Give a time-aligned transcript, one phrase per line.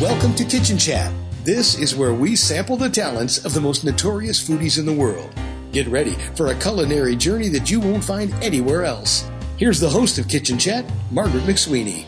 [0.00, 1.12] Welcome to Kitchen Chat.
[1.44, 5.30] This is where we sample the talents of the most notorious foodies in the world.
[5.72, 9.30] Get ready for a culinary journey that you won't find anywhere else.
[9.58, 12.06] Here's the host of Kitchen Chat, Margaret McSweeney.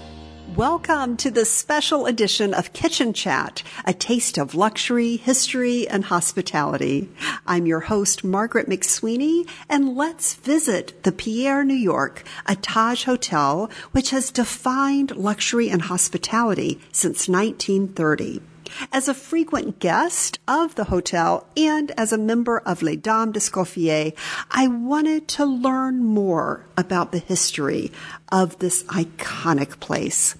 [0.56, 7.08] Welcome to the special edition of Kitchen Chat, a taste of luxury, history, and hospitality.
[7.46, 13.70] I'm your host, Margaret McSweeney, and let's visit the Pierre New York, a Taj hotel
[13.92, 18.42] which has defined luxury and hospitality since 1930.
[18.92, 24.12] As a frequent guest of the hotel and as a member of Les Dames d'Escoffier,
[24.50, 27.90] I wanted to learn more about the history
[28.30, 30.36] of this iconic place.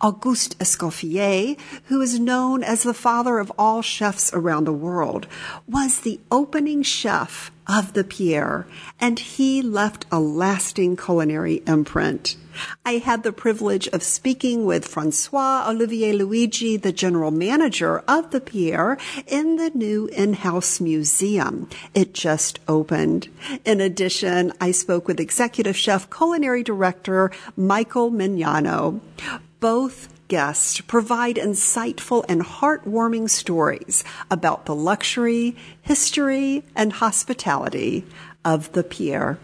[0.00, 5.26] Auguste Escoffier, who is known as the father of all chefs around the world,
[5.66, 8.66] was the opening chef of the Pierre,
[9.00, 12.36] and he left a lasting culinary imprint.
[12.84, 18.40] I had the privilege of speaking with Francois Olivier Luiggi, the general manager of the
[18.40, 21.68] Pierre, in the new in-house museum.
[21.94, 23.28] It just opened.
[23.64, 29.00] In addition, I spoke with executive chef culinary director Michael Mignano.
[29.64, 38.04] Both guests provide insightful and heartwarming stories about the luxury, history, and hospitality
[38.44, 39.38] of the Pierre.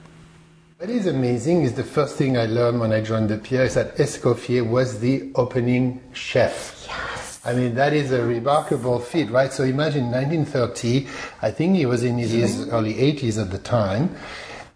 [0.76, 3.76] What is amazing is the first thing I learned when I joined the Pierre is
[3.76, 6.84] that Escoffier was the opening chef.
[6.86, 7.40] Yes.
[7.42, 9.50] I mean, that is a remarkable feat, right?
[9.50, 11.08] So imagine 1930,
[11.40, 14.14] I think he was in his early 80s at the time.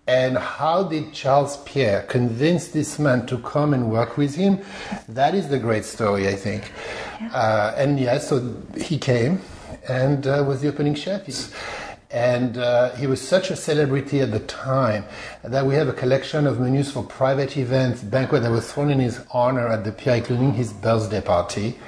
[0.06, 4.60] And how did Charles Pierre convince this man to come and work with him?
[5.08, 6.70] That is the great story, I think.
[7.20, 7.28] Yeah.
[7.32, 9.40] Uh, and yes, yeah, so he came
[9.88, 11.54] and uh, was the opening chef.
[12.10, 15.04] And uh, he was such a celebrity at the time
[15.42, 19.00] that we have a collection of menus for private events, banquet that was thrown in
[19.00, 21.78] his honor at the Pierre, including his birthday party.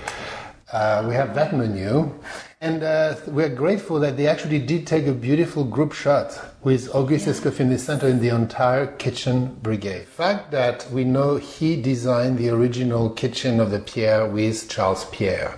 [0.73, 2.13] Uh, we have that menu.
[2.61, 7.27] And uh, we're grateful that they actually did take a beautiful group shot with Auguste
[7.27, 7.35] yeah.
[7.35, 10.03] Escoffier in the center and the entire kitchen brigade.
[10.03, 15.05] The fact that we know he designed the original kitchen of the Pierre with Charles
[15.11, 15.57] Pierre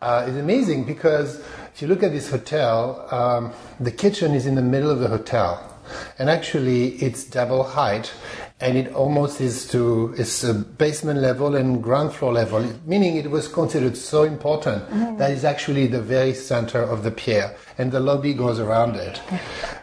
[0.00, 1.40] uh, is amazing because
[1.74, 5.08] if you look at this hotel, um, the kitchen is in the middle of the
[5.08, 5.66] hotel.
[6.18, 8.12] And actually, it's double height,
[8.60, 13.30] and it almost is to it's a basement level and ground floor level, meaning it
[13.30, 15.16] was considered so important mm-hmm.
[15.16, 19.20] that it's actually the very center of the Pierre, and the lobby goes around it.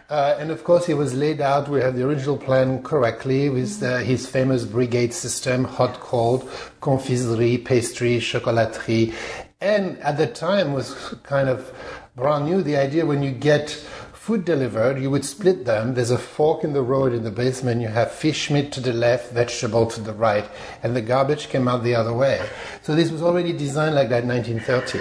[0.09, 1.67] Uh, and of course, it was laid out.
[1.67, 6.49] We have the original plan correctly with uh, his famous brigade system: hot, cold,
[6.81, 9.13] confiserie, pastry, chocolaterie,
[9.59, 10.93] and at the time was
[11.23, 11.73] kind of
[12.15, 12.61] brand new.
[12.61, 13.83] The idea when you get
[14.27, 15.93] food delivered, you would split them.
[15.93, 17.79] There's a fork in the road in the basement.
[17.79, 20.43] You have fish meat to the left, vegetable to the right,
[20.83, 22.45] and the garbage came out the other way.
[22.81, 24.99] So this was already designed like that in 1930.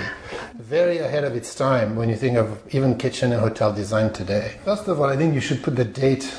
[0.63, 4.61] Very ahead of its time when you think of even kitchen and hotel design today.
[4.65, 6.33] First of all, I think you should put the date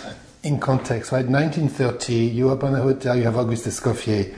[0.44, 1.28] in context, right?
[1.28, 4.34] 1930, you open a hotel, you have Auguste Escoffier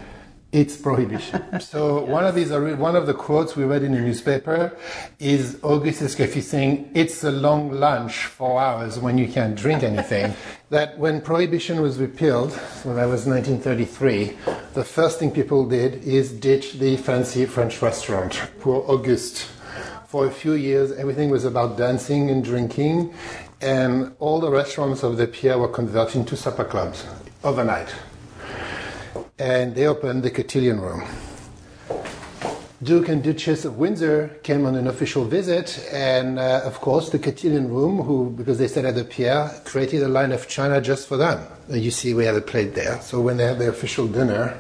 [0.52, 1.60] it's prohibition.
[1.60, 4.76] so one of these, one of the quotes we read in the newspaper
[5.20, 10.34] is Auguste Escoffier saying, "It's a long lunch, four hours when you can't drink anything."
[10.70, 14.38] that when prohibition was repealed, so that was 1933,
[14.74, 18.42] the first thing people did is ditch the fancy French restaurant.
[18.60, 19.48] Poor Auguste.
[20.08, 23.14] For a few years, everything was about dancing and drinking,
[23.62, 27.06] and all the restaurants of the Pierre were converted into supper clubs
[27.44, 27.94] overnight
[29.40, 31.04] and they opened the cotillion room.
[32.82, 37.20] Duke and Duchess of Windsor came on an official visit, and uh, of course, the
[37.20, 41.06] cotillion room, who, because they stayed at the Pierre, created a line of china just
[41.06, 41.46] for them.
[41.70, 43.02] You see, we have a plate there.
[43.02, 44.58] So when they had their official dinner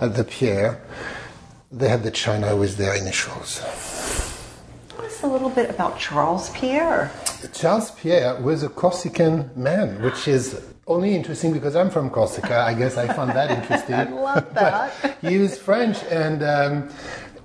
[0.00, 0.80] at the Pierre,
[1.70, 3.60] they had the china with their initials.
[4.88, 7.10] Tell us a little bit about Charles Pierre.
[7.52, 12.60] Charles Pierre was a Corsican man, which is only interesting because I'm from Corsica.
[12.60, 13.94] I guess I found that interesting.
[13.94, 15.18] I love that.
[15.20, 16.90] he was French, and um,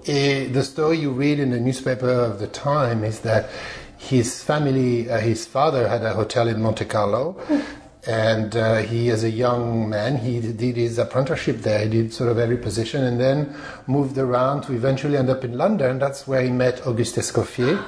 [0.05, 3.49] it, the story you read in the newspaper of the time is that
[3.97, 7.39] his family, uh, his father had a hotel in Monte Carlo.
[8.07, 11.83] and uh, he, as a young man, he did his apprenticeship there.
[11.83, 13.55] He did sort of every position, and then
[13.87, 15.99] moved around to eventually end up in London.
[15.99, 17.85] That's where he met Auguste Escoffier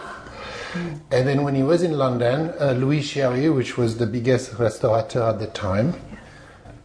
[0.73, 5.29] and then when he was in London, uh, Louis Chiariot, which was the biggest restaurateur
[5.29, 5.95] at the time,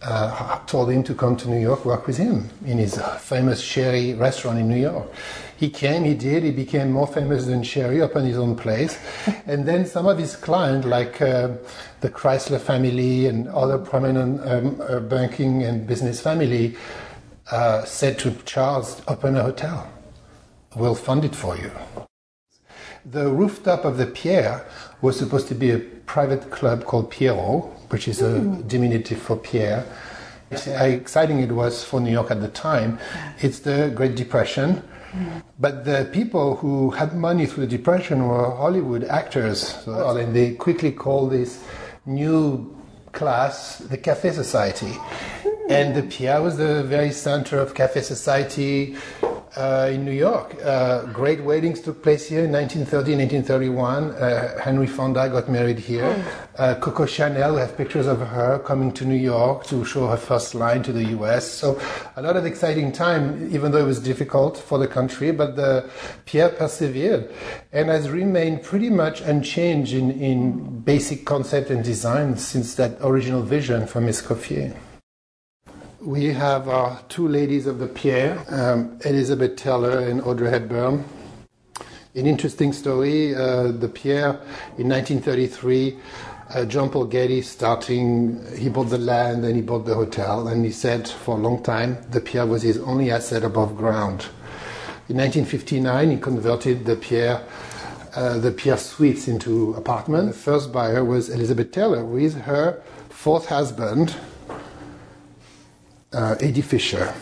[0.03, 4.15] uh, told him to come to New York, work with him in his famous Sherry
[4.15, 5.11] restaurant in New York.
[5.57, 8.99] He came, he did, he became more famous than Sherry, opened his own place.
[9.47, 11.53] and then some of his clients, like uh,
[12.01, 16.77] the Chrysler family and other prominent um, uh, banking and business family,
[17.51, 19.91] uh, said to Charles, open a hotel
[20.77, 21.71] we'll fund it for you.
[23.09, 24.67] The rooftop of the Pierre
[25.01, 28.67] was supposed to be a private club called Pierrot, which is a mm-hmm.
[28.67, 29.87] diminutive for Pierre.
[30.51, 32.99] How exciting it was for New York at the time.
[33.41, 34.83] It's the Great Depression.
[35.13, 35.39] Mm-hmm.
[35.59, 40.91] But the people who had money through the Depression were Hollywood actors, and they quickly
[40.91, 41.63] called this
[42.07, 42.77] new
[43.17, 44.93] class the Cafe Society.
[44.93, 45.73] Hmm.
[45.73, 48.97] And the Pierre was the very center of Cafe Society
[49.57, 50.55] uh, in New York.
[50.63, 54.11] Uh, great weddings took place here in 1930, 1931.
[54.11, 56.25] Uh, Henry Fonda got married here.
[56.57, 60.17] Uh, Coco Chanel, we have pictures of her coming to New York to show her
[60.17, 61.51] first line to the US.
[61.51, 61.81] So
[62.17, 65.89] a lot of exciting time, even though it was difficult for the country, but the
[66.27, 67.33] Pierre persevered
[67.73, 73.43] and has remained pretty much unchanged in, in basic concept and design since that original
[73.43, 74.77] vision from Escoffier.
[76.07, 81.05] We have our two ladies of the Pierre, um, Elizabeth Taylor and Audrey Hepburn.
[82.15, 84.39] An interesting story uh, the Pierre
[84.79, 85.99] in 1933,
[86.55, 90.65] uh, John Paul Getty starting, he bought the land and he bought the hotel, and
[90.65, 94.27] he said for a long time the Pierre was his only asset above ground.
[95.09, 97.43] In 1959, he converted the Pierre.
[98.15, 100.37] Uh, the Pierre Suites into apartments.
[100.37, 104.15] The first buyer was Elizabeth Taylor with her fourth husband,
[106.17, 107.15] uh, Eddie Fisher.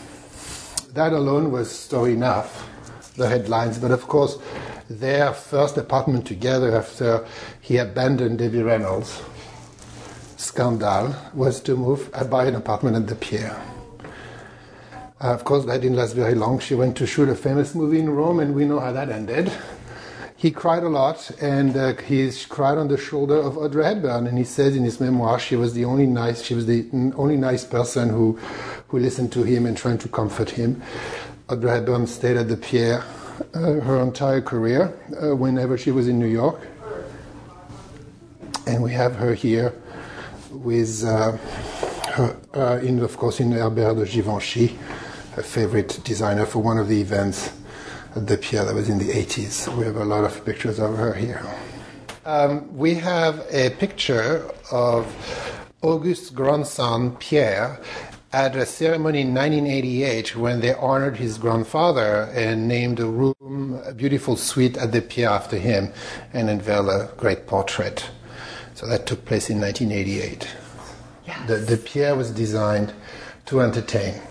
[0.93, 2.69] That alone was story enough,
[3.17, 3.77] the headlines.
[3.77, 4.37] But of course,
[4.89, 7.27] their first apartment together after
[7.59, 9.21] he abandoned Debbie Reynolds,
[10.37, 13.61] scandal, was to move, uh, buy an apartment at the Pierre.
[15.21, 16.59] Uh, of course, that didn't last very long.
[16.59, 19.51] She went to shoot a famous movie in Rome, and we know how that ended.
[20.45, 24.27] He cried a lot, and uh, he cried on the shoulder of Audrey Hepburn.
[24.27, 27.35] And he says in his memoir, she was the only nice, she was the only
[27.35, 28.33] nice person who,
[28.89, 30.83] who listened to him and tried to comfort him.
[31.49, 33.03] Audrey Hepburn stayed at the Pierre
[33.55, 36.61] uh, her entire career, uh, whenever she was in New York.
[38.67, 39.73] And we have her here
[40.51, 41.31] with uh,
[42.11, 44.77] her, uh, in, of course, in Hubert de Givenchy,
[45.31, 47.51] her favorite designer for one of the events
[48.15, 49.67] the Pierre that was in the 80s.
[49.77, 51.45] We have a lot of pictures of her here.
[52.25, 55.05] Um, we have a picture of
[55.81, 57.79] Auguste's grandson Pierre
[58.31, 63.93] at a ceremony in 1988 when they honored his grandfather and named a room, a
[63.93, 65.91] beautiful suite at the Pierre after him
[66.33, 68.09] and unveiled a great portrait.
[68.73, 70.47] So that took place in 1988.
[71.27, 71.47] Yes.
[71.47, 72.93] The, the Pierre was designed
[73.45, 74.21] to entertain.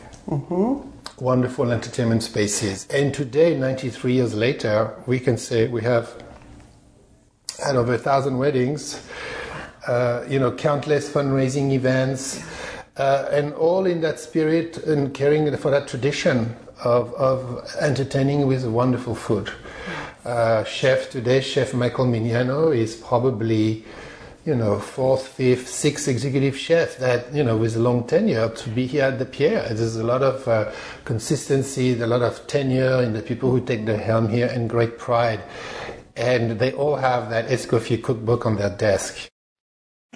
[1.21, 2.89] Wonderful entertainment spaces.
[2.89, 6.13] And today, 93 years later, we can say we have
[7.65, 9.01] had over a thousand weddings,
[9.87, 12.45] uh, you know, countless fundraising events,
[12.97, 18.65] uh, and all in that spirit and caring for that tradition of, of entertaining with
[18.67, 19.53] wonderful food.
[20.25, 23.85] Uh, chef today, Chef Michael Mignano, is probably,
[24.45, 28.71] you know, fourth, fifth, sixth executive chef that, you know, with a long tenure to
[28.71, 29.67] be here at the Pierre.
[29.73, 30.71] There's a lot of uh,
[31.05, 34.99] consistency, a lot of tenure in the people who take the helm here and great
[34.99, 35.43] pride.
[36.15, 39.31] And they all have that Escoffier cookbook on their desk.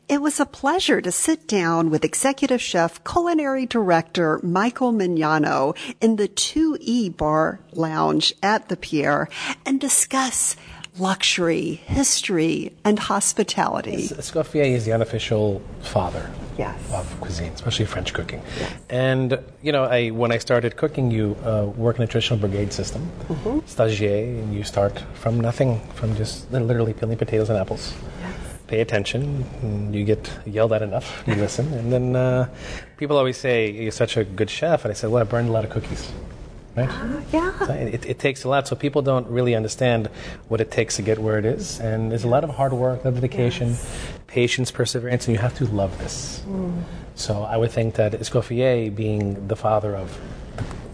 [0.08, 6.16] It was a pleasure to sit down with executive chef, culinary director Michael Mignano in
[6.16, 9.28] the 2E Bar Lounge at the Pierre
[9.66, 10.56] and discuss
[10.98, 14.08] luxury, history, and hospitality.
[14.08, 16.76] Escoffier is the unofficial father Yes.
[16.92, 18.42] of cuisine, especially French cooking.
[18.90, 22.72] And you know, I when I started cooking, you uh, work in a traditional brigade
[22.72, 23.08] system,
[23.66, 27.94] stagiaire, and you start from nothing, from just literally peeling potatoes and apples.
[28.66, 31.22] Pay attention, and you get yelled at enough.
[31.26, 32.48] You listen, and then uh,
[32.98, 35.52] people always say you're such a good chef, and I said, well, I burned a
[35.52, 36.12] lot of cookies.
[36.78, 37.24] Right?
[37.32, 37.66] Yeah.
[37.66, 40.08] So It, it takes a lot, so people don't really understand
[40.48, 41.80] what it takes to get where it is.
[41.80, 43.76] And there's a lot of hard work, a lot of dedication,
[44.26, 46.42] patience, perseverance, and you have to love this.
[47.14, 50.18] So I would think that Escoffier, being the father of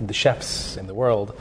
[0.01, 1.39] the chefs in the world,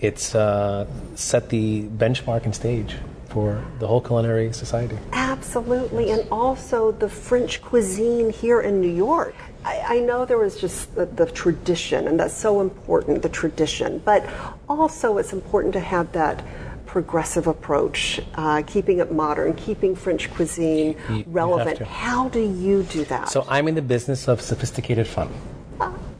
[0.00, 2.96] it's uh, set the benchmark and stage
[3.28, 4.98] for the whole culinary society.
[5.12, 9.34] Absolutely, and also the French cuisine here in New York.
[9.64, 14.00] I, I know there was just the, the tradition, and that's so important, the tradition,
[14.04, 14.28] but
[14.68, 16.44] also it's important to have that
[16.86, 21.78] progressive approach, uh, keeping it modern, keeping French cuisine You- relevant.
[21.78, 23.28] How do you do that?
[23.30, 25.30] So I'm in the business of sophisticated fun.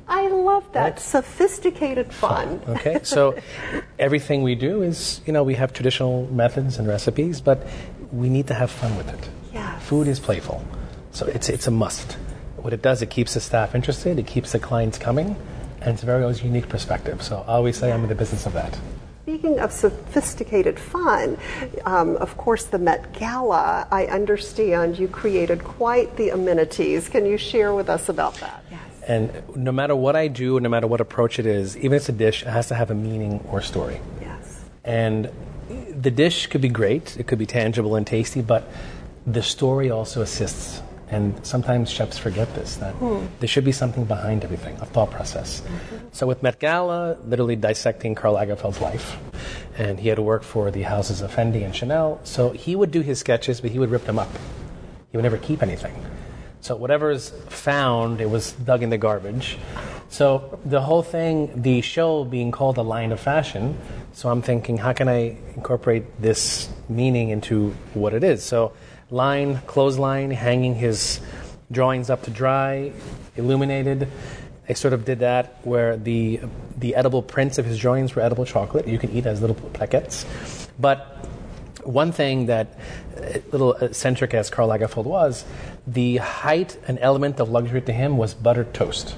[0.09, 0.83] I love that.
[0.83, 0.99] Right.
[1.01, 2.61] Sophisticated fun.
[2.69, 3.37] Okay, so
[3.99, 7.67] everything we do is, you know, we have traditional methods and recipes, but
[8.13, 9.29] we need to have fun with it.
[9.53, 9.83] Yes.
[9.85, 10.63] Food is playful,
[11.13, 12.17] so it's it's a must.
[12.62, 15.37] What it does, it keeps the staff interested, it keeps the clients coming,
[15.81, 17.21] and it's a very always unique perspective.
[17.23, 18.78] So I always say I'm in the business of that.
[19.25, 21.38] Speaking of sophisticated fun,
[21.85, 27.09] um, of course, the Met Gala, I understand you created quite the amenities.
[27.09, 28.64] Can you share with us about that?
[28.71, 28.81] Yes.
[29.09, 32.09] And no matter what I do, no matter what approach it is, even if it's
[32.09, 34.00] a dish, it has to have a meaning or story.
[34.21, 34.64] Yes.
[34.85, 35.31] And
[35.69, 38.69] the dish could be great, it could be tangible and tasty, but
[39.26, 40.83] the story also assists.
[41.12, 43.26] And sometimes chefs forget this that hmm.
[43.38, 45.61] there should be something behind everything, a thought process.
[45.61, 46.07] Mm-hmm.
[46.12, 49.19] So with Met Gala, literally dissecting Karl Lagerfeld's life,
[49.76, 52.19] and he had to work for the houses of Fendi and Chanel.
[52.25, 54.31] So he would do his sketches, but he would rip them up.
[55.11, 55.95] He would never keep anything.
[56.62, 59.59] So whatever's found, it was dug in the garbage.
[60.09, 63.76] So the whole thing, the show being called a line of fashion.
[64.12, 68.42] So I'm thinking, how can I incorporate this meaning into what it is?
[68.45, 68.73] So
[69.12, 71.21] line, clothesline, hanging his
[71.71, 72.92] drawings up to dry,
[73.37, 74.09] illuminated.
[74.69, 76.40] I sort of did that where the
[76.78, 78.88] the edible prints of his drawings were edible chocolate.
[78.88, 80.25] You can eat as little plaquettes.
[80.81, 81.26] But
[81.85, 82.78] one thing that,
[83.16, 85.45] uh, little eccentric as Karl Lagerfeld was,
[85.87, 89.16] the height and element of luxury to him was buttered toast.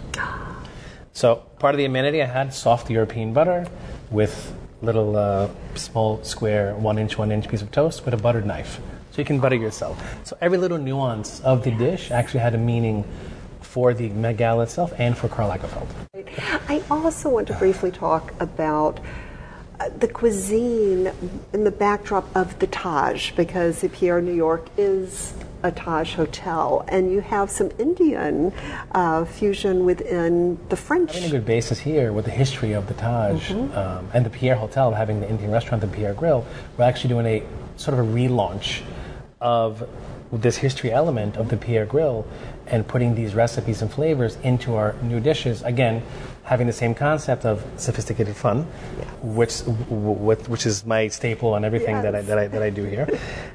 [1.12, 3.66] So part of the amenity I had soft European butter
[4.10, 8.44] with little uh, small square one inch one inch piece of toast with a buttered
[8.44, 8.80] knife
[9.14, 10.02] so you can butter yourself.
[10.24, 13.04] So every little nuance of the dish actually had a meaning
[13.60, 15.86] for the Met Gala itself and for Karl Lagerfeld.
[16.68, 18.98] I also want to briefly talk about
[19.78, 21.12] uh, the cuisine
[21.52, 26.84] in the backdrop of the Taj because the Pierre New York is a Taj hotel,
[26.88, 28.52] and you have some Indian
[28.92, 31.14] uh, fusion within the French.
[31.14, 33.76] Having a good basis here with the history of the Taj mm-hmm.
[33.76, 36.44] um, and the Pierre Hotel, having the Indian restaurant, the Pierre Grill,
[36.76, 37.42] we're actually doing a
[37.76, 38.82] sort of a relaunch
[39.40, 39.88] of
[40.32, 42.26] this history element of the Pierre Grill
[42.66, 45.62] and putting these recipes and flavors into our new dishes.
[45.62, 46.02] Again,
[46.44, 48.66] having the same concept of sophisticated fun,
[48.98, 49.08] yes.
[49.22, 49.60] which
[50.48, 52.02] which is my staple on everything yes.
[52.04, 53.08] that, I, that, I, that I do here,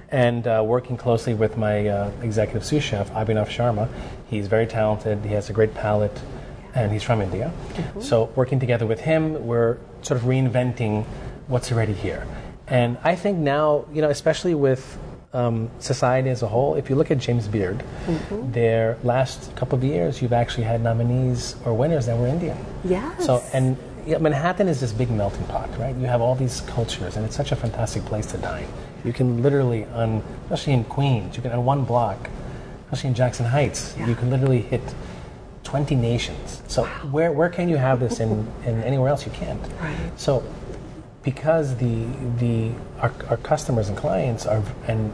[0.09, 3.89] and uh, working closely with my uh, executive sous chef Abhinav Sharma.
[4.27, 5.23] He's very talented.
[5.25, 6.19] He has a great palate,
[6.73, 7.51] and he's from India.
[7.73, 8.01] Mm-hmm.
[8.01, 11.05] So working together with him, we're sort of reinventing
[11.47, 12.25] what's already here.
[12.67, 14.99] And I think now, you know, especially with
[15.33, 18.51] um, society as a whole, if you look at James Beard, mm-hmm.
[18.51, 22.57] their last couple of years, you've actually had nominees or winners that were Indian.
[22.83, 23.25] Yes.
[23.25, 25.95] So, and yeah, Manhattan is this big melting pot, right?
[25.95, 28.67] You have all these cultures, and it's such a fantastic place to dine.
[29.05, 32.29] You can literally, on, especially in Queens, you can on one block,
[32.85, 34.07] especially in Jackson Heights, yeah.
[34.07, 34.81] you can literally hit
[35.63, 36.63] 20 nations.
[36.67, 36.89] So wow.
[37.11, 39.25] where, where can you have this in, in anywhere else?
[39.25, 39.61] You can't.
[39.79, 40.11] Right.
[40.17, 40.43] So
[41.23, 42.05] because the
[42.37, 45.11] the our, our customers and clients are and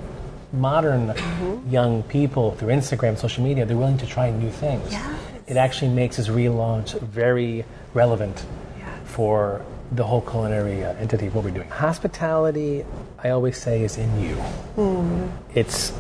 [0.54, 1.70] modern mm-hmm.
[1.70, 4.92] young people through Instagram, social media, they're willing to try new things.
[4.92, 5.20] Yes.
[5.48, 8.46] It actually makes this relaunch very relevant
[8.78, 9.00] yes.
[9.06, 11.70] for the whole culinary uh, entity of what we're doing.
[11.70, 12.86] Hospitality,
[13.20, 14.36] I always say, is in you.
[14.76, 15.32] Mm.
[15.54, 15.94] It's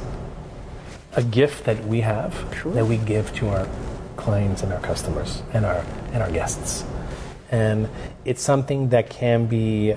[1.15, 2.33] a gift that we have
[2.73, 3.67] that we give to our
[4.17, 6.83] clients and our customers and our and our guests
[7.51, 7.89] and
[8.23, 9.95] it's something that can be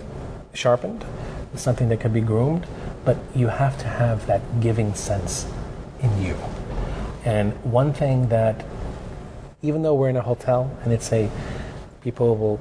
[0.55, 1.05] sharpened,
[1.53, 2.67] it's something that can be groomed,
[3.05, 5.47] but you have to have that giving sense
[6.01, 6.37] in you.
[7.25, 8.65] And one thing that,
[9.63, 11.31] even though we're in a hotel and it's a,
[12.03, 12.61] people will,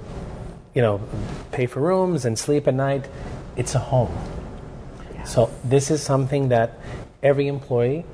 [0.74, 1.02] you know,
[1.52, 3.08] pay for rooms and sleep at night,
[3.56, 4.16] it's a home.
[5.14, 5.34] Yes.
[5.34, 6.80] So this is something that
[7.22, 8.06] every employee,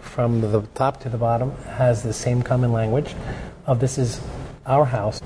[0.00, 3.14] from the top to the bottom, has the same common language
[3.66, 4.20] of this is
[4.66, 5.20] our house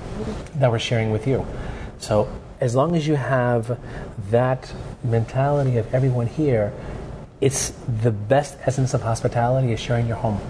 [0.55, 1.45] that we're sharing with you.
[1.99, 2.27] So
[2.59, 3.79] as long as you have
[4.31, 6.73] that mentality of everyone here,
[7.39, 10.41] it's the best essence of hospitality is sharing your home.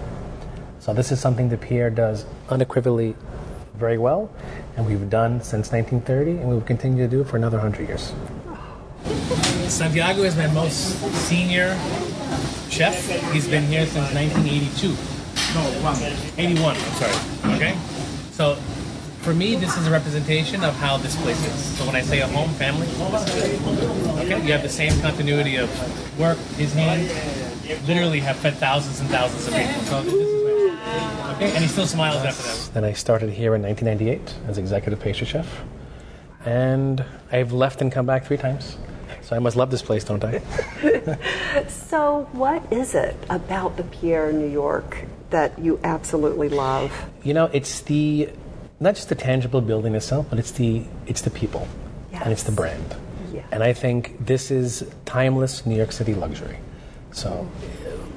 [0.80, 3.14] So this is something that Pierre does unequivocally
[3.74, 4.30] very well,
[4.76, 8.14] and we've done since 1930, and we will continue to do for another 100 years.
[9.70, 11.78] Santiago is my most senior
[12.70, 13.06] chef.
[13.32, 14.96] He's been here since 1982.
[15.54, 15.62] No,
[16.36, 17.56] 81, I'm sorry.
[17.56, 17.78] Okay?
[18.32, 18.56] So
[19.28, 21.76] for me, this is a representation of how this place is.
[21.76, 22.86] So when I say a home, family,
[24.24, 25.68] okay, you have the same continuity of
[26.18, 26.38] work.
[26.56, 27.02] His hand
[27.86, 29.82] literally have fed thousands and thousands of people.
[29.82, 30.44] So this is
[31.34, 32.70] okay, and he still smiles after that.
[32.72, 35.60] Then I started here in 1998 as executive pastry chef,
[36.46, 38.78] and I've left and come back three times.
[39.20, 40.40] So I must love this place, don't I?
[41.68, 46.90] so, what is it about the Pierre in New York that you absolutely love?
[47.24, 48.30] You know, it's the
[48.80, 51.66] not just the tangible building itself, but it's the it's the people
[52.12, 52.22] yes.
[52.22, 52.96] and it's the brand.
[53.32, 53.46] Yes.
[53.50, 56.58] And I think this is timeless New York City luxury.
[57.12, 57.50] So,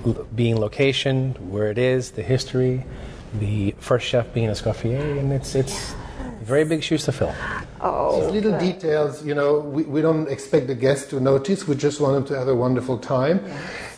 [0.06, 2.86] l- being location, where it is, the history,
[3.40, 5.96] the first chef being Escoffier, and it's it's.
[6.42, 7.34] Very big shoes to fill.
[7.80, 8.74] Oh, These little okay.
[8.74, 11.68] details, you know, we, we don't expect the guests to notice.
[11.68, 13.46] We just want them to have a wonderful time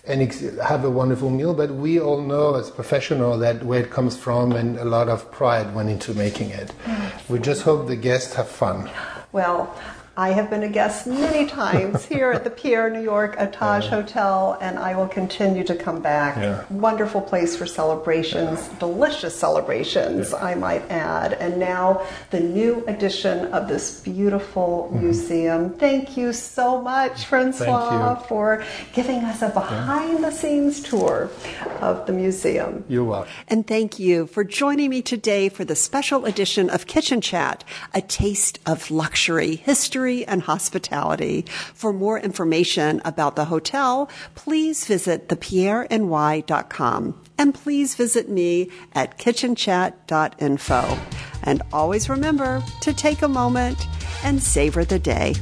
[0.05, 1.53] and ex- have a wonderful meal.
[1.53, 5.31] But we all know as professionals that where it comes from and a lot of
[5.31, 6.71] pride went into making it.
[6.85, 7.29] Mm.
[7.29, 8.89] We just hope the guests have fun.
[9.31, 9.75] Well,
[10.15, 13.87] I have been a guest many times here at the Pierre New York a Taj
[13.87, 16.37] Hotel, and I will continue to come back.
[16.37, 16.63] Yeah.
[16.69, 21.33] Wonderful place for celebrations, delicious celebrations, I might add.
[21.33, 25.03] And now the new edition of this beautiful Mm-hmm.
[25.03, 25.69] museum.
[25.73, 31.29] Thank you so much, Francois, for giving us a behind the scenes tour
[31.81, 32.83] of the museum.
[32.87, 33.31] You're welcome.
[33.47, 38.01] And thank you for joining me today for the special edition of Kitchen Chat, a
[38.01, 41.45] taste of luxury, history, and hospitality.
[41.73, 47.21] For more information about the hotel, please visit thepierreny.com.
[47.37, 50.97] And please visit me at kitchenchat.info.
[51.43, 53.87] And always remember to take a moment
[54.23, 55.35] and savor the day.